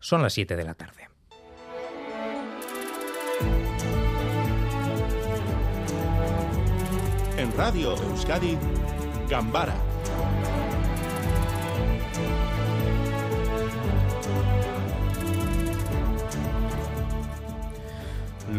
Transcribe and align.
Son 0.00 0.22
las 0.22 0.32
7 0.32 0.56
de 0.56 0.64
la 0.64 0.74
tarde. 0.74 1.08
En 7.36 7.56
Radio 7.56 7.94
Euskadi, 7.96 8.58
Gambara 9.28 9.89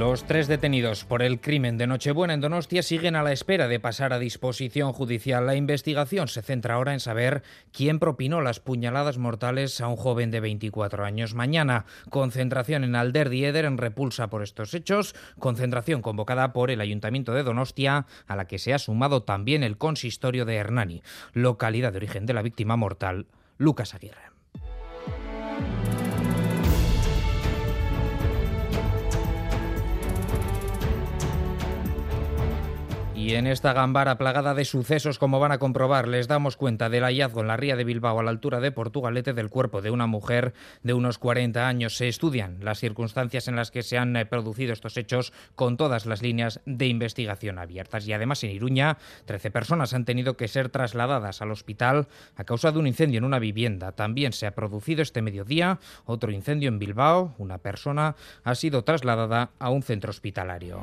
Los 0.01 0.23
tres 0.23 0.47
detenidos 0.47 1.05
por 1.05 1.21
el 1.21 1.39
crimen 1.39 1.77
de 1.77 1.85
Nochebuena 1.85 2.33
en 2.33 2.41
Donostia 2.41 2.81
siguen 2.81 3.15
a 3.15 3.21
la 3.21 3.33
espera 3.33 3.67
de 3.67 3.79
pasar 3.79 4.13
a 4.13 4.17
disposición 4.17 4.93
judicial. 4.93 5.45
La 5.45 5.53
investigación 5.53 6.27
se 6.27 6.41
centra 6.41 6.73
ahora 6.73 6.93
en 6.93 6.99
saber 6.99 7.43
quién 7.71 7.99
propinó 7.99 8.41
las 8.41 8.59
puñaladas 8.59 9.19
mortales 9.19 9.79
a 9.79 9.87
un 9.87 9.97
joven 9.97 10.31
de 10.31 10.39
24 10.39 11.05
años. 11.05 11.35
Mañana, 11.35 11.85
concentración 12.09 12.83
en 12.83 12.95
Alder 12.95 13.29
Dieder 13.29 13.63
en 13.65 13.77
repulsa 13.77 14.31
por 14.31 14.41
estos 14.41 14.73
hechos, 14.73 15.13
concentración 15.37 16.01
convocada 16.01 16.51
por 16.51 16.71
el 16.71 16.81
Ayuntamiento 16.81 17.35
de 17.35 17.43
Donostia, 17.43 18.07
a 18.25 18.35
la 18.35 18.45
que 18.45 18.57
se 18.57 18.73
ha 18.73 18.79
sumado 18.79 19.21
también 19.21 19.61
el 19.61 19.77
consistorio 19.77 20.45
de 20.45 20.55
Hernani, 20.55 21.03
localidad 21.33 21.91
de 21.91 21.97
origen 21.97 22.25
de 22.25 22.33
la 22.33 22.41
víctima 22.41 22.75
mortal, 22.75 23.27
Lucas 23.59 23.93
Aguirre. 23.93 24.30
Y 33.21 33.35
en 33.35 33.45
esta 33.45 33.71
gambara 33.73 34.17
plagada 34.17 34.55
de 34.55 34.65
sucesos, 34.65 35.19
como 35.19 35.39
van 35.39 35.51
a 35.51 35.59
comprobar, 35.59 36.07
les 36.07 36.27
damos 36.27 36.57
cuenta 36.57 36.89
del 36.89 37.03
hallazgo 37.03 37.41
en 37.41 37.47
la 37.49 37.55
ría 37.55 37.75
de 37.75 37.83
Bilbao 37.83 38.19
a 38.19 38.23
la 38.23 38.31
altura 38.31 38.59
de 38.59 38.71
Portugalete 38.71 39.33
del 39.33 39.51
cuerpo 39.51 39.83
de 39.83 39.91
una 39.91 40.07
mujer 40.07 40.55
de 40.81 40.95
unos 40.95 41.19
40 41.19 41.67
años. 41.67 41.95
Se 41.95 42.07
estudian 42.07 42.57
las 42.61 42.79
circunstancias 42.79 43.47
en 43.47 43.55
las 43.55 43.69
que 43.69 43.83
se 43.83 43.99
han 43.99 44.15
eh, 44.15 44.25
producido 44.25 44.73
estos 44.73 44.97
hechos 44.97 45.33
con 45.53 45.77
todas 45.77 46.07
las 46.07 46.23
líneas 46.23 46.61
de 46.65 46.87
investigación 46.87 47.59
abiertas. 47.59 48.07
Y 48.07 48.13
además 48.13 48.43
en 48.43 48.49
Iruña, 48.49 48.97
13 49.25 49.51
personas 49.51 49.93
han 49.93 50.03
tenido 50.03 50.35
que 50.35 50.47
ser 50.47 50.69
trasladadas 50.69 51.43
al 51.43 51.51
hospital 51.51 52.07
a 52.35 52.43
causa 52.43 52.71
de 52.71 52.79
un 52.79 52.87
incendio 52.87 53.19
en 53.19 53.25
una 53.25 53.37
vivienda. 53.37 53.91
También 53.91 54.33
se 54.33 54.47
ha 54.47 54.55
producido 54.55 55.03
este 55.03 55.21
mediodía 55.21 55.79
otro 56.05 56.31
incendio 56.31 56.69
en 56.69 56.79
Bilbao. 56.79 57.35
Una 57.37 57.59
persona 57.59 58.15
ha 58.43 58.55
sido 58.55 58.83
trasladada 58.83 59.51
a 59.59 59.69
un 59.69 59.83
centro 59.83 60.09
hospitalario. 60.09 60.81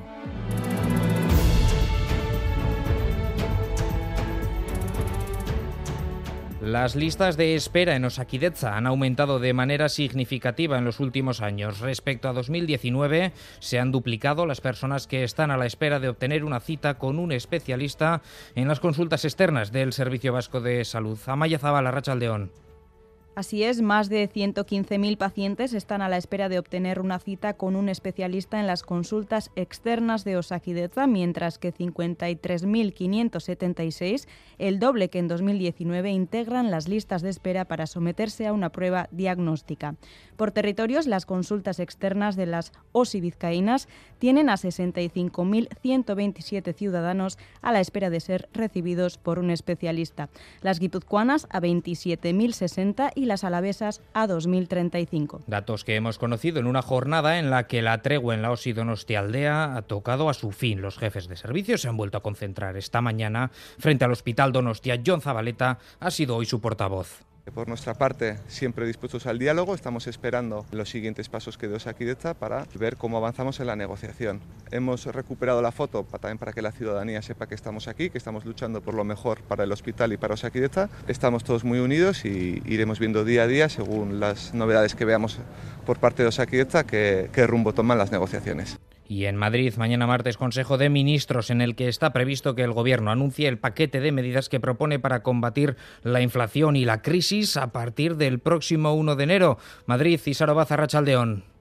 Las 6.61 6.97
listas 6.97 7.37
de 7.37 7.55
espera 7.55 7.95
en 7.95 8.05
Osakidecha 8.05 8.77
han 8.77 8.89
aumentado 8.89 9.39
de 9.39 9.53
manera 9.53 9.89
significativa 9.89 10.77
en 10.77 10.85
los 10.85 10.99
últimos 10.99 11.41
años. 11.41 11.79
Respecto 11.79 12.29
a 12.29 12.33
2019, 12.33 13.33
se 13.61 13.79
han 13.79 13.93
duplicado 13.93 14.45
las 14.45 14.61
personas 14.61 15.07
que 15.07 15.23
están 15.23 15.53
a 15.53 15.57
la 15.57 15.67
espera 15.67 16.01
de 16.01 16.09
obtener 16.09 16.45
una 16.45 16.59
cita 16.59 16.95
con 16.99 17.21
un 17.21 17.31
especialista 17.31 18.23
en 18.57 18.67
las 18.67 18.81
consultas 18.81 19.25
externas 19.25 19.71
del 19.71 19.93
Servicio 19.93 20.33
Vasco 20.33 20.61
de 20.61 20.85
Salud. 20.85 21.17
Amaya 21.27 21.61
Zabala, 21.61 21.93
Rachaldeón. 21.93 22.51
Así 23.39 23.63
es, 23.63 23.81
más 23.83 24.09
de 24.09 24.29
115.000 24.29 25.17
pacientes 25.17 25.73
están 25.73 26.03
a 26.03 26.09
la 26.09 26.17
espera 26.17 26.49
de 26.49 26.59
obtener 26.59 26.99
una 26.99 27.21
cita 27.21 27.55
con 27.55 27.77
un 27.77 27.89
especialista 27.89 28.59
en 28.59 28.67
las 28.67 28.83
consultas 28.83 29.53
externas 29.55 30.25
de 30.25 30.37
Osakideza, 30.37 31.07
mientras 31.07 31.59
que 31.59 31.73
53.576, 31.73 34.27
el 34.59 34.81
doble 34.81 35.09
que 35.09 35.21
en 35.21 35.29
2019, 35.29 36.11
integran 36.11 36.73
las 36.73 36.89
listas 36.89 37.23
de 37.23 37.31
espera 37.31 37.67
para 37.67 37.87
someterse 37.87 38.49
a 38.49 38.53
una 38.53 38.71
prueba 38.71 39.09
diagnóstica. 39.13 39.95
Por 40.37 40.51
territorios, 40.51 41.07
las 41.07 41.25
consultas 41.25 41.79
externas 41.79 42.35
de 42.35 42.47
las 42.47 42.73
OSI 42.91 43.21
vizcaínas 43.21 43.87
tienen 44.19 44.51
a 44.51 44.55
65.127 44.55 46.75
ciudadanos 46.75 47.39
a 47.63 47.71
la 47.71 47.79
espera 47.79 48.11
de 48.11 48.19
ser 48.19 48.49
recibidos 48.53 49.17
por 49.17 49.39
un 49.39 49.51
especialista. 49.51 50.29
Las 50.61 50.81
guipuzcoanas 50.81 51.47
a 51.51 51.61
27.060 51.61 53.13
y 53.15 53.28
las 53.29 53.45
alavesas 53.45 54.03
a 54.15 54.27
2035. 54.27 55.43
Datos 55.47 55.85
que 55.85 55.95
hemos 55.95 56.19
conocido 56.19 56.59
en 56.59 56.67
una 56.67 56.83
jornada 56.83 57.39
en 57.39 57.51
la 57.51 57.67
que 57.67 57.83
la 57.83 58.03
tregua 58.03 58.35
en 58.35 58.43
la 58.43 58.51
OSI 58.51 58.75
Aldea 59.17 59.77
ha 59.77 59.83
tocado 59.83 60.29
a 60.29 60.35
su 60.35 60.51
fin. 60.51 60.83
Los 60.83 60.99
jefes 60.99 61.29
de 61.29 61.37
servicios 61.37 61.83
se 61.83 61.89
han 61.89 61.97
vuelto 61.97 62.19
a 62.19 62.23
concentrar 62.23 62.77
esta 62.77 63.01
mañana 63.01 63.51
frente 63.79 64.05
al 64.05 64.13
Hospital 64.13 64.53
Donostia. 64.53 65.01
John 65.07 65.21
Zabaleta 65.21 65.79
ha 66.01 66.11
sido 66.11 66.37
hoy 66.37 66.47
su 66.47 66.61
portavoz. 66.61 67.28
Por 67.55 67.69
nuestra 67.69 67.95
parte, 67.95 68.39
siempre 68.47 68.87
dispuestos 68.87 69.27
al 69.27 69.39
diálogo, 69.39 69.75
estamos 69.75 70.07
esperando 70.07 70.67
los 70.71 70.91
siguientes 70.91 71.29
pasos 71.29 71.57
que 71.57 71.69
dio 71.69 71.79
Saquideta 71.79 72.35
para 72.35 72.67
ver 72.75 72.97
cómo 72.97 73.17
avanzamos 73.17 73.59
en 73.61 73.67
la 73.67 73.77
negociación. 73.77 74.41
Hemos 74.71 75.07
recuperado 75.07 75.63
la 75.63 75.73
foto 75.73 76.05
también 76.05 76.39
para 76.39 76.53
que 76.53 76.63
la 76.63 76.73
ciudadanía 76.73 77.23
sepa 77.23 77.47
que 77.47 77.55
estamos 77.55 77.89
aquí, 77.89 78.11
que 78.11 78.19
estamos 78.19 78.45
luchando 78.45 78.81
por 78.81 78.95
lo 78.95 79.05
mejor 79.05 79.41
para 79.43 79.65
el 79.65 79.73
hospital 79.73 80.13
y 80.13 80.17
para 80.17 80.35
Osaquideta. 80.35 80.91
Estamos 81.09 81.45
todos 81.45 81.65
muy 81.65 81.79
unidos 81.79 82.25
y 82.25 82.63
iremos 82.67 82.99
viendo 82.99 83.25
día 83.25 83.45
a 83.45 83.47
día, 83.47 83.69
según 83.69 84.21
las 84.21 84.55
novedades 84.55 84.95
que 84.95 85.05
veamos 85.05 85.39
por 85.87 85.99
parte 85.99 86.23
de 86.23 86.29
Osaquideta, 86.29 86.85
qué 86.85 87.47
rumbo 87.47 87.73
toman 87.73 87.99
las 87.99 88.13
negociaciones. 88.13 88.79
Y 89.09 89.25
en 89.25 89.37
Madrid, 89.37 89.73
mañana 89.79 90.07
martes, 90.07 90.37
Consejo 90.37 90.77
de 90.77 90.91
Ministros, 90.91 91.49
en 91.49 91.63
el 91.63 91.75
que 91.75 91.89
está 91.89 92.13
previsto 92.13 92.55
que 92.55 92.63
el 92.63 92.73
Gobierno 92.73 93.11
anuncie 93.11 93.49
el 93.49 93.59
paquete 93.59 94.01
de 94.01 94.13
medidas 94.13 94.51
que 94.51 94.61
propone 94.61 94.99
para 94.99 95.23
combatir 95.23 95.77
la 96.03 96.21
inflación 96.21 96.77
y 96.77 96.85
la 96.85 97.01
crisis 97.01 97.57
a 97.57 97.73
partir 97.73 98.17
del 98.17 98.39
próximo 98.39 98.93
1 98.93 99.17
de 99.17 99.25
enero. 99.25 99.59
Madrid, 99.87 100.21
Isaro 100.27 100.63
Rachaldeón. 100.63 101.58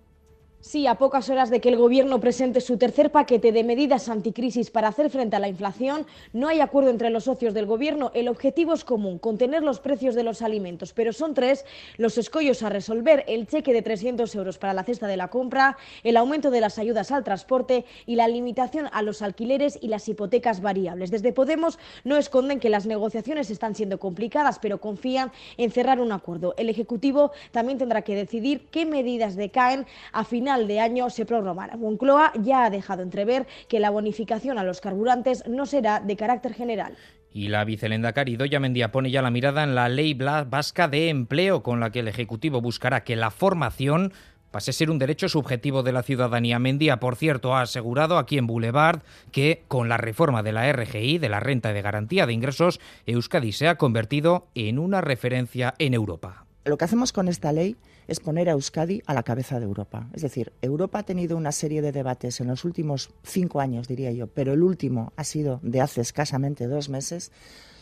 Sí, 0.67 0.85
a 0.85 0.95
pocas 0.95 1.29
horas 1.29 1.49
de 1.49 1.61
que 1.61 1.69
el 1.69 1.77
Gobierno 1.77 2.19
presente 2.19 2.59
su 2.59 2.77
tercer 2.77 3.09
paquete 3.09 3.53
de 3.53 3.63
medidas 3.63 4.09
anticrisis 4.09 4.69
para 4.69 4.89
hacer 4.89 5.09
frente 5.09 5.37
a 5.37 5.39
la 5.39 5.47
inflación, 5.47 6.05
no 6.33 6.49
hay 6.49 6.59
acuerdo 6.59 6.89
entre 6.89 7.09
los 7.09 7.23
socios 7.23 7.53
del 7.53 7.65
Gobierno. 7.65 8.11
El 8.13 8.27
objetivo 8.27 8.73
es 8.73 8.83
común, 8.83 9.17
contener 9.17 9.63
los 9.63 9.79
precios 9.79 10.13
de 10.13 10.23
los 10.23 10.41
alimentos, 10.41 10.91
pero 10.91 11.13
son 11.13 11.33
tres 11.33 11.63
los 11.95 12.17
escollos 12.17 12.63
a 12.63 12.69
resolver, 12.69 13.23
el 13.29 13.47
cheque 13.47 13.71
de 13.71 13.81
300 13.81 14.35
euros 14.35 14.57
para 14.57 14.73
la 14.73 14.83
cesta 14.83 15.07
de 15.07 15.15
la 15.15 15.29
compra, 15.29 15.77
el 16.03 16.17
aumento 16.17 16.51
de 16.51 16.59
las 16.59 16.77
ayudas 16.79 17.13
al 17.13 17.23
transporte 17.23 17.85
y 18.05 18.15
la 18.15 18.27
limitación 18.27 18.89
a 18.91 19.03
los 19.03 19.21
alquileres 19.21 19.79
y 19.81 19.87
las 19.87 20.09
hipotecas 20.09 20.59
variables. 20.59 21.11
Desde 21.11 21.31
Podemos 21.31 21.79
no 22.03 22.17
esconden 22.17 22.59
que 22.59 22.69
las 22.69 22.85
negociaciones 22.85 23.49
están 23.51 23.73
siendo 23.73 23.99
complicadas, 23.99 24.59
pero 24.59 24.81
confían 24.81 25.31
en 25.55 25.71
cerrar 25.71 26.01
un 26.01 26.11
acuerdo. 26.11 26.55
El 26.57 26.69
Ejecutivo 26.69 27.31
también 27.51 27.77
tendrá 27.77 28.01
que 28.01 28.15
decidir 28.15 28.67
qué 28.69 28.85
medidas 28.85 29.37
decaen 29.37 29.85
a 30.11 30.25
final 30.25 30.56
de 30.65 30.79
año 30.79 31.09
se 31.09 31.25
prorrogará. 31.25 31.77
Moncloa 31.77 32.31
ya 32.41 32.65
ha 32.65 32.69
dejado 32.69 33.03
entrever 33.03 33.45
que 33.67 33.79
la 33.79 33.91
bonificación 33.91 34.57
a 34.57 34.63
los 34.63 34.81
carburantes 34.81 35.43
no 35.47 35.65
será 35.65 35.99
de 35.99 36.15
carácter 36.15 36.53
general. 36.53 36.95
Y 37.31 37.49
la 37.49 37.65
vicelenda 37.65 38.13
Caridoya 38.13 38.59
Mendía 38.59 38.91
pone 38.91 39.11
ya 39.11 39.21
la 39.21 39.29
mirada 39.29 39.63
en 39.63 39.75
la 39.75 39.89
ley 39.89 40.15
vasca 40.15 40.87
de 40.87 41.09
empleo, 41.09 41.61
con 41.61 41.79
la 41.79 41.91
que 41.91 41.99
el 41.99 42.07
Ejecutivo 42.07 42.61
buscará 42.61 43.03
que 43.03 43.15
la 43.15 43.29
formación 43.29 44.13
pase 44.49 44.71
a 44.71 44.73
ser 44.73 44.89
un 44.89 44.97
derecho 44.97 45.29
subjetivo 45.29 45.83
de 45.83 45.91
la 45.91 46.03
ciudadanía. 46.03 46.57
Mendía, 46.57 46.99
por 46.99 47.15
cierto, 47.15 47.55
ha 47.55 47.61
asegurado 47.61 48.17
aquí 48.17 48.37
en 48.37 48.47
Boulevard 48.47 49.01
que 49.31 49.65
con 49.67 49.89
la 49.89 49.97
reforma 49.97 50.41
de 50.41 50.53
la 50.53 50.71
RGI, 50.71 51.19
de 51.19 51.29
la 51.29 51.39
renta 51.39 51.73
de 51.73 51.81
garantía 51.81 52.25
de 52.25 52.33
ingresos, 52.33 52.79
Euskadi 53.05 53.51
se 53.51 53.67
ha 53.67 53.77
convertido 53.77 54.47
en 54.55 54.79
una 54.79 55.01
referencia 55.01 55.75
en 55.77 55.93
Europa. 55.93 56.46
Lo 56.67 56.77
que 56.77 56.83
hacemos 56.83 57.13
con 57.13 57.29
esta 57.29 57.53
ley 57.53 57.77
es 58.07 58.19
poner 58.19 58.49
a 58.49 58.51
Euskadi 58.51 59.01
a 59.05 59.13
la 59.13 59.23
cabeza 59.23 59.57
de 59.57 59.65
Europa. 59.65 60.09
Es 60.13 60.21
decir, 60.21 60.51
Europa 60.61 60.99
ha 60.99 61.03
tenido 61.03 61.37
una 61.37 61.53
serie 61.53 61.81
de 61.81 61.93
debates 61.93 62.41
en 62.41 62.47
los 62.47 62.65
últimos 62.65 63.09
cinco 63.23 63.61
años, 63.61 63.87
diría 63.87 64.11
yo, 64.11 64.27
pero 64.27 64.51
el 64.51 64.61
último 64.61 65.13
ha 65.15 65.23
sido 65.23 65.61
de 65.63 65.79
hace 65.79 66.01
escasamente 66.01 66.67
dos 66.67 66.89
meses, 66.89 67.31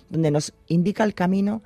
donde 0.09 0.29
nos 0.29 0.53
indica 0.68 1.03
el 1.03 1.16
camino 1.16 1.63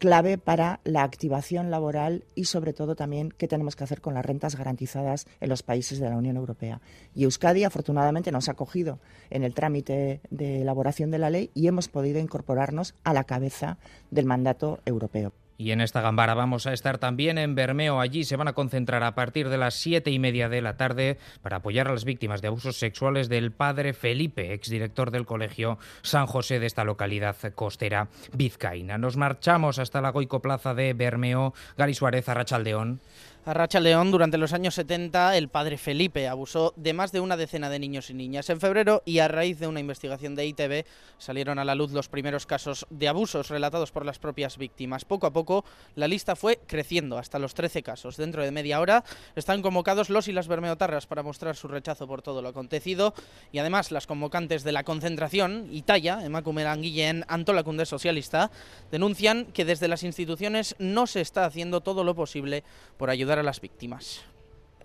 clave 0.00 0.36
para 0.36 0.80
la 0.82 1.04
activación 1.04 1.70
laboral 1.70 2.24
y 2.34 2.46
sobre 2.46 2.72
todo 2.72 2.96
también 2.96 3.32
qué 3.38 3.46
tenemos 3.46 3.76
que 3.76 3.84
hacer 3.84 4.00
con 4.00 4.14
las 4.14 4.26
rentas 4.26 4.56
garantizadas 4.56 5.28
en 5.40 5.48
los 5.48 5.62
países 5.62 6.00
de 6.00 6.10
la 6.10 6.16
Unión 6.16 6.36
Europea. 6.36 6.80
Y 7.14 7.22
Euskadi 7.22 7.62
afortunadamente 7.62 8.32
nos 8.32 8.48
ha 8.48 8.54
cogido 8.54 8.98
en 9.30 9.44
el 9.44 9.54
trámite 9.54 10.20
de 10.30 10.62
elaboración 10.62 11.12
de 11.12 11.18
la 11.18 11.30
ley 11.30 11.52
y 11.54 11.68
hemos 11.68 11.86
podido 11.86 12.18
incorporarnos 12.18 12.96
a 13.04 13.14
la 13.14 13.22
cabeza 13.22 13.78
del 14.10 14.26
mandato 14.26 14.80
europeo. 14.86 15.32
Y 15.58 15.70
en 15.70 15.80
esta 15.80 16.00
gambara 16.00 16.34
vamos 16.34 16.66
a 16.66 16.72
estar 16.72 16.98
también 16.98 17.38
en 17.38 17.54
Bermeo. 17.54 18.00
Allí 18.00 18.24
se 18.24 18.36
van 18.36 18.48
a 18.48 18.52
concentrar 18.52 19.02
a 19.02 19.14
partir 19.14 19.48
de 19.48 19.58
las 19.58 19.74
siete 19.74 20.10
y 20.10 20.18
media 20.18 20.48
de 20.48 20.62
la 20.62 20.76
tarde 20.76 21.18
para 21.42 21.58
apoyar 21.58 21.88
a 21.88 21.92
las 21.92 22.04
víctimas 22.04 22.42
de 22.42 22.48
abusos 22.48 22.76
sexuales 22.76 23.28
del 23.28 23.52
padre 23.52 23.92
Felipe, 23.92 24.52
exdirector 24.52 25.10
del 25.10 25.26
colegio 25.26 25.78
San 26.02 26.26
José 26.26 26.58
de 26.58 26.66
esta 26.66 26.84
localidad 26.84 27.36
costera 27.54 28.08
vizcaína. 28.32 28.98
Nos 28.98 29.16
marchamos 29.16 29.78
hasta 29.78 30.00
la 30.00 30.10
Goico 30.10 30.40
Plaza 30.40 30.74
de 30.74 30.94
Bermeo. 30.94 31.54
Gary 31.76 31.94
Suárez, 31.94 32.28
Arrachaldeón. 32.28 33.00
A 33.44 33.54
Racha 33.54 33.80
León, 33.80 34.12
durante 34.12 34.38
los 34.38 34.52
años 34.52 34.76
70, 34.76 35.36
el 35.36 35.48
padre 35.48 35.76
Felipe 35.76 36.28
abusó 36.28 36.72
de 36.76 36.92
más 36.92 37.10
de 37.10 37.18
una 37.18 37.36
decena 37.36 37.70
de 37.70 37.80
niños 37.80 38.08
y 38.08 38.14
niñas. 38.14 38.48
En 38.50 38.60
febrero, 38.60 39.02
y 39.04 39.18
a 39.18 39.26
raíz 39.26 39.58
de 39.58 39.66
una 39.66 39.80
investigación 39.80 40.36
de 40.36 40.46
ITV, 40.46 40.86
salieron 41.18 41.58
a 41.58 41.64
la 41.64 41.74
luz 41.74 41.90
los 41.90 42.08
primeros 42.08 42.46
casos 42.46 42.86
de 42.88 43.08
abusos 43.08 43.48
relatados 43.48 43.90
por 43.90 44.06
las 44.06 44.20
propias 44.20 44.58
víctimas. 44.58 45.04
Poco 45.04 45.26
a 45.26 45.32
poco, 45.32 45.64
la 45.96 46.06
lista 46.06 46.36
fue 46.36 46.60
creciendo 46.68 47.18
hasta 47.18 47.40
los 47.40 47.54
13 47.54 47.82
casos. 47.82 48.16
Dentro 48.16 48.44
de 48.44 48.52
media 48.52 48.78
hora 48.78 49.02
están 49.34 49.60
convocados 49.60 50.08
los 50.08 50.28
y 50.28 50.32
las 50.32 50.46
bermeotarras 50.46 51.08
para 51.08 51.24
mostrar 51.24 51.56
su 51.56 51.66
rechazo 51.66 52.06
por 52.06 52.22
todo 52.22 52.42
lo 52.42 52.50
acontecido. 52.50 53.12
Y 53.50 53.58
además, 53.58 53.90
las 53.90 54.06
convocantes 54.06 54.62
de 54.62 54.70
la 54.70 54.84
concentración, 54.84 55.66
Italia, 55.72 56.20
Emakume 56.22 56.64
Guillén, 56.76 57.24
Antola 57.26 57.64
Cunde 57.64 57.86
Socialista, 57.86 58.52
denuncian 58.92 59.46
que 59.46 59.64
desde 59.64 59.88
las 59.88 60.04
instituciones 60.04 60.76
no 60.78 61.08
se 61.08 61.20
está 61.20 61.44
haciendo 61.44 61.80
todo 61.80 62.04
lo 62.04 62.14
posible 62.14 62.62
por 62.96 63.10
ayudar 63.10 63.31
a 63.38 63.42
las 63.42 63.60
víctimas. 63.60 64.24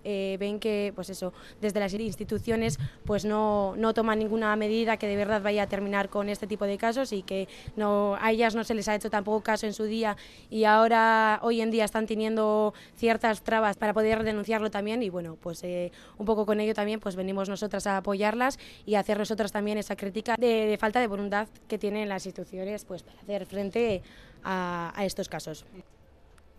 Eh, 0.10 0.38
ven 0.40 0.58
que 0.60 0.94
pues 0.96 1.10
eso, 1.10 1.34
desde 1.60 1.82
las 1.82 1.94
instituciones 1.94 2.80
pues 3.04 3.26
no, 3.26 3.76
no, 3.76 3.94
toman 3.94 4.20
ninguna 4.20 4.56
medida 4.56 4.96
que 4.96 5.06
de 5.06 5.18
verdad 5.18 5.42
vaya 5.42 5.64
a 5.64 5.68
terminar 5.68 6.08
con 6.08 6.30
este 6.30 6.48
tipo 6.48 6.64
de 6.64 6.78
casos 6.78 7.12
y 7.12 7.24
que 7.24 7.50
no, 7.76 8.16
a 8.22 8.32
ellas 8.32 8.56
no 8.56 8.64
se 8.64 8.74
les 8.74 8.88
ha 8.88 8.96
hecho 8.96 9.10
tampoco 9.10 9.42
caso 9.42 9.66
en 9.66 9.74
su 9.74 9.84
día 9.84 10.16
y 10.50 10.64
ahora 10.64 11.40
hoy 11.44 11.60
en 11.60 11.72
día 11.72 11.84
están 11.84 12.08
teniendo 12.08 12.74
ciertas 12.96 13.42
trabas 13.42 13.76
para 13.76 13.94
poder 13.94 14.24
denunciarlo 14.24 14.72
también 14.72 15.04
y 15.04 15.10
bueno 15.10 15.38
pues 15.42 15.62
eh, 15.66 15.92
un 16.18 16.26
poco 16.26 16.46
con 16.46 16.62
ello 16.62 16.74
también 16.74 17.02
pues 17.02 17.18
venimos 17.18 17.50
nosotras 17.50 17.86
a 17.86 17.98
apoyarlas 17.98 18.60
y 18.86 18.96
hacer 18.96 19.18
nosotras 19.18 19.52
también 19.52 19.78
esa 19.78 19.98
crítica 19.98 20.38
de, 20.38 20.78
falta 20.80 21.02
de 21.02 21.08
voluntad 21.08 21.50
que 21.68 21.78
tienen 21.78 22.08
las 22.08 22.26
instituciones 22.26 22.86
pues 22.86 23.04
para 23.04 23.20
hacer 23.20 23.46
frente 23.46 24.02
a 24.44 25.04
estos 25.04 25.28
casos. 25.28 25.66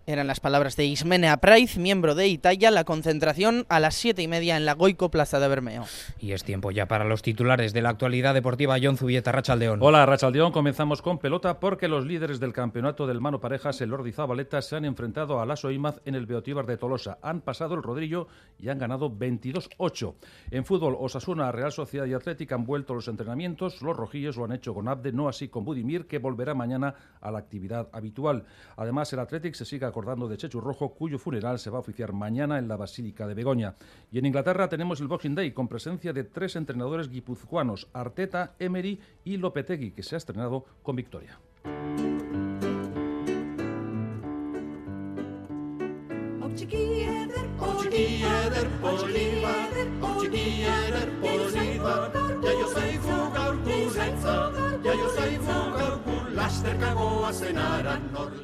Eran 0.08 0.26
las 0.26 0.40
palabras 0.40 0.75
de 0.75 0.87
Ismene 0.87 1.28
Apraiz, 1.28 1.76
miembro 1.76 2.14
de 2.14 2.28
Italia, 2.28 2.70
la 2.70 2.84
concentración 2.84 3.66
a 3.69 3.78
las 3.78 3.94
siete 3.94 4.22
y 4.22 4.26
media 4.26 4.56
en 4.56 4.64
la 4.64 4.72
Goico 4.72 5.10
Plaza 5.10 5.38
de 5.38 5.49
Bermeo. 5.49 5.84
Y 6.19 6.32
es 6.32 6.44
tiempo 6.44 6.70
ya 6.70 6.88
para 6.88 7.05
los 7.05 7.20
titulares 7.20 7.75
de 7.75 7.82
la 7.82 7.90
actualidad 7.90 8.32
deportiva. 8.32 8.78
John 8.82 8.96
Zubieta, 8.96 9.32
Rachaldeón. 9.32 9.81
Hola, 9.82 10.06
Rachaldeón. 10.06 10.50
Comenzamos 10.50 11.02
con 11.02 11.19
pelota 11.19 11.60
porque 11.60 11.88
los 11.88 12.06
líderes 12.06 12.40
del 12.40 12.55
campeonato 12.55 13.06
del 13.06 13.20
mano 13.20 13.38
parejas, 13.38 13.82
el 13.82 13.90
Lordi 13.90 14.12
Zabaleta, 14.12 14.62
se 14.62 14.76
han 14.76 14.87
enfrentado 14.87 15.43
a 15.43 15.44
Lasso 15.44 15.70
Imaz 15.70 16.00
en 16.06 16.14
el 16.14 16.25
Beotíbar 16.25 16.64
de 16.64 16.78
Tolosa. 16.78 17.19
Han 17.20 17.43
pasado 17.43 17.75
el 17.75 17.82
rodrillo 17.82 18.28
y 18.58 18.70
han 18.70 18.78
ganado 18.78 19.10
22-8. 19.10 20.14
En 20.52 20.64
fútbol, 20.64 20.96
Osasuna, 20.99 21.52
Real 21.52 21.70
Sociedad 21.70 22.06
y 22.06 22.14
Atlética 22.14 22.55
han 22.55 22.64
vuelto 22.64 22.94
los 22.94 23.08
entrenamientos. 23.08 23.82
Los 23.82 23.94
rojillos 23.94 24.38
lo 24.38 24.46
han 24.46 24.52
hecho 24.52 24.72
con 24.72 24.88
Abde, 24.88 25.12
no 25.12 25.28
así 25.28 25.49
con 25.49 25.66
Budimir, 25.66 26.06
que 26.06 26.16
volverá 26.19 26.55
mañana 26.55 26.94
a 27.20 27.31
la 27.31 27.40
actividad 27.40 27.90
habitual. 27.93 28.46
Además, 28.75 29.12
el 29.12 29.19
Athletic 29.19 29.52
se 29.52 29.66
sigue 29.66 29.84
acordando 29.99 30.29
de 30.29 30.37
Chechu 30.37 30.61
Rojo, 30.61 30.95
cuyo 30.95 31.19
funeral 31.19 31.59
se 31.59 31.71
va 31.71 31.79
a 31.79 31.81
oficiar 31.81 32.12
mañana 32.12 32.59
en 32.59 32.69
la 32.69 32.77
Basílica 32.77 33.27
de 33.27 33.35
Begoña. 33.35 33.75
Y 34.12 34.21
en 34.21 34.27
Inglaterra 34.27 34.69
tenemos 34.69 35.00
el 35.00 35.09
Boxing 35.09 35.35
Day 35.35 35.50
con 35.50 35.67
presencia 35.67 36.12
de 36.12 36.23
tres 36.23 36.55
entrenadores 36.55 37.09
guipuzcoanos, 37.09 37.89
Arteta, 37.93 38.55
Emery 38.61 39.00
y 39.25 39.39
Lopetegui, 39.39 39.91
que 39.91 40.05
se 40.05 40.15
ha 40.15 40.19
estrenado 40.19 40.65
con 40.85 40.95
victoria. 40.95 41.41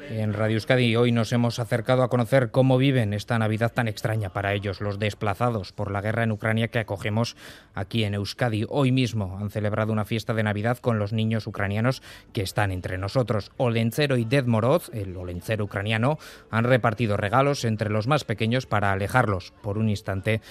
En 0.09 0.33
Radio 0.33 0.55
Euskadi 0.57 0.95
hoy 0.95 1.11
nos 1.11 1.33
hemos 1.33 1.57
acercado 1.57 2.03
a 2.03 2.09
conocer 2.09 2.51
cómo 2.51 2.77
viven 2.77 3.13
esta 3.13 3.39
Navidad 3.39 3.73
tan 3.73 3.87
extraña 3.87 4.29
para 4.29 4.53
ellos, 4.53 4.79
los 4.79 4.99
desplazados 4.99 5.71
por 5.71 5.89
la 5.89 6.01
guerra 6.01 6.23
en 6.23 6.31
Ucrania 6.31 6.67
que 6.67 6.77
acogemos 6.77 7.35
aquí 7.73 8.03
en 8.03 8.13
Euskadi. 8.13 8.65
Hoy 8.69 8.91
mismo 8.91 9.39
han 9.39 9.49
celebrado 9.49 9.91
una 9.91 10.05
fiesta 10.05 10.35
de 10.35 10.43
Navidad 10.43 10.77
con 10.77 10.99
los 10.99 11.13
niños 11.13 11.47
ucranianos 11.47 12.03
que 12.31 12.43
están 12.43 12.71
entre 12.71 12.99
nosotros. 12.99 13.51
Olencero 13.57 14.17
y 14.17 14.25
Dedmorod, 14.25 14.83
el 14.93 15.17
olencero 15.17 15.65
ucraniano, 15.65 16.19
han 16.51 16.65
repartido 16.65 17.17
regalos 17.17 17.65
entre 17.65 17.89
los 17.89 18.05
más 18.05 18.23
pequeños 18.23 18.67
para 18.67 18.91
alejarlos 18.91 19.51
por 19.63 19.79
un 19.79 19.89
instante 19.89 20.41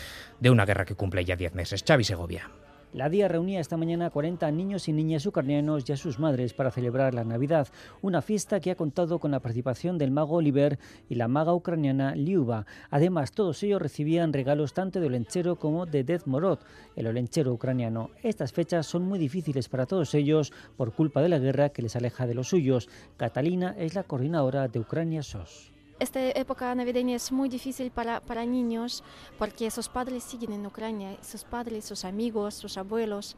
de 0.40 0.50
una 0.50 0.64
guerra 0.64 0.86
que 0.86 0.96
cumple 0.96 1.24
ya 1.24 1.36
10 1.36 1.54
meses. 1.54 1.84
Xavi 1.86 2.02
Segovia. 2.02 2.50
La 2.94 3.08
DIA 3.08 3.26
reunía 3.26 3.58
esta 3.58 3.76
mañana 3.76 4.06
a 4.06 4.10
40 4.10 4.48
niños 4.52 4.86
y 4.86 4.92
niñas 4.92 5.26
ucranianos 5.26 5.82
y 5.88 5.92
a 5.92 5.96
sus 5.96 6.20
madres 6.20 6.54
para 6.54 6.70
celebrar 6.70 7.12
la 7.12 7.24
Navidad, 7.24 7.66
una 8.02 8.22
fiesta 8.22 8.60
que 8.60 8.70
ha 8.70 8.76
contado 8.76 9.18
con 9.18 9.32
la 9.32 9.40
participación 9.40 9.98
del 9.98 10.12
mago 10.12 10.36
Oliver 10.36 10.78
y 11.08 11.16
la 11.16 11.26
maga 11.26 11.52
ucraniana 11.52 12.14
Liuba. 12.14 12.66
Además, 12.90 13.32
todos 13.32 13.60
ellos 13.64 13.82
recibían 13.82 14.32
regalos 14.32 14.74
tanto 14.74 15.00
de 15.00 15.08
Olenchero 15.08 15.56
como 15.56 15.86
de 15.86 16.04
Death 16.04 16.26
Morod, 16.26 16.60
el 16.94 17.08
Olenchero 17.08 17.52
ucraniano. 17.52 18.10
Estas 18.22 18.52
fechas 18.52 18.86
son 18.86 19.02
muy 19.02 19.18
difíciles 19.18 19.68
para 19.68 19.86
todos 19.86 20.14
ellos 20.14 20.52
por 20.76 20.92
culpa 20.92 21.20
de 21.20 21.30
la 21.30 21.40
guerra 21.40 21.70
que 21.70 21.82
les 21.82 21.96
aleja 21.96 22.28
de 22.28 22.34
los 22.34 22.46
suyos. 22.46 22.88
Catalina 23.16 23.74
es 23.76 23.96
la 23.96 24.04
coordinadora 24.04 24.68
de 24.68 24.78
Ucrania 24.78 25.24
SOS. 25.24 25.73
Esta 26.00 26.20
época 26.30 26.74
navideña 26.74 27.14
es 27.14 27.30
muy 27.30 27.48
difícil 27.48 27.90
para, 27.90 28.20
para 28.20 28.44
niños 28.44 29.04
porque 29.38 29.70
sus 29.70 29.88
padres 29.88 30.24
siguen 30.24 30.52
en 30.52 30.66
Ucrania, 30.66 31.16
sus 31.22 31.44
padres, 31.44 31.84
sus 31.84 32.04
amigos, 32.04 32.54
sus 32.54 32.76
abuelos. 32.76 33.36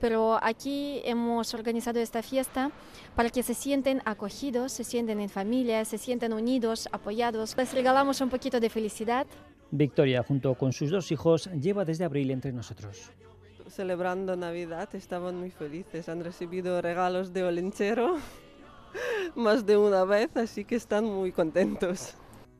Pero 0.00 0.38
aquí 0.40 1.00
hemos 1.04 1.54
organizado 1.54 1.98
esta 1.98 2.22
fiesta 2.22 2.70
para 3.16 3.30
que 3.30 3.42
se 3.42 3.54
sienten 3.54 4.00
acogidos, 4.04 4.70
se 4.70 4.84
sienten 4.84 5.18
en 5.18 5.28
familia, 5.28 5.84
se 5.84 5.98
sienten 5.98 6.32
unidos, 6.32 6.88
apoyados. 6.92 7.56
Les 7.56 7.74
regalamos 7.74 8.20
un 8.20 8.30
poquito 8.30 8.60
de 8.60 8.70
felicidad. 8.70 9.26
Victoria, 9.72 10.22
junto 10.22 10.54
con 10.54 10.72
sus 10.72 10.90
dos 10.90 11.10
hijos, 11.10 11.50
lleva 11.60 11.84
desde 11.84 12.04
abril 12.04 12.30
entre 12.30 12.52
nosotros. 12.52 13.10
Celebrando 13.66 14.36
Navidad, 14.36 14.88
estaban 14.94 15.36
muy 15.36 15.50
felices. 15.50 16.08
Han 16.08 16.22
recibido 16.22 16.80
regalos 16.80 17.32
de 17.32 17.42
Olenchero 17.42 18.18
más 19.34 19.66
de 19.66 19.76
una 19.76 20.04
vez, 20.04 20.30
así 20.36 20.64
que 20.64 20.76
están 20.76 21.04
muy 21.04 21.32
contentos. 21.32 22.14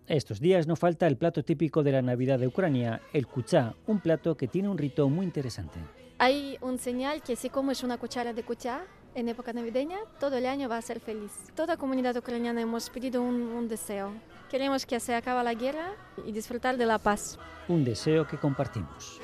Estos 0.06 0.40
días 0.40 0.66
no 0.66 0.74
falta 0.74 1.06
el 1.06 1.16
plato 1.16 1.42
típico 1.44 1.82
de 1.82 1.92
la 1.92 2.00
Navidad 2.00 2.38
de 2.38 2.46
Ucrania, 2.46 3.02
el 3.12 3.26
kuchá, 3.26 3.74
un 3.86 4.00
plato 4.00 4.36
que 4.36 4.48
tiene 4.48 4.68
un 4.68 4.78
rito 4.78 5.08
muy 5.08 5.26
interesante. 5.26 5.78
Hay 6.18 6.56
un 6.62 6.78
señal 6.78 7.22
que 7.22 7.36
si 7.36 7.50
comes 7.50 7.84
una 7.84 7.98
cuchara 7.98 8.32
de 8.32 8.42
kuchá 8.42 8.84
en 9.14 9.28
época 9.28 9.52
navideña, 9.52 9.98
todo 10.18 10.36
el 10.36 10.46
año 10.46 10.68
va 10.68 10.78
a 10.78 10.82
ser 10.82 11.00
feliz. 11.00 11.32
Toda 11.54 11.76
comunidad 11.76 12.16
ucraniana 12.16 12.60
hemos 12.60 12.88
pedido 12.88 13.20
un, 13.20 13.42
un 13.42 13.68
deseo. 13.68 14.12
Queremos 14.50 14.86
que 14.86 14.98
se 14.98 15.14
acabe 15.14 15.44
la 15.44 15.54
guerra 15.54 15.92
y 16.24 16.32
disfrutar 16.32 16.76
de 16.78 16.86
la 16.86 16.98
paz. 16.98 17.38
Un 17.68 17.84
deseo 17.84 18.26
que 18.26 18.38
compartimos. 18.38 19.20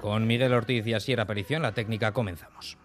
Con 0.00 0.26
Miguel 0.26 0.52
Ortiz 0.52 0.86
y 0.86 0.94
Asier 0.94 1.20
Aparición, 1.20 1.62
la 1.62 1.72
técnica 1.72 2.12
comenzamos. 2.12 2.78